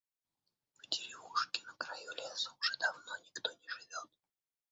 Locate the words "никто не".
3.17-3.69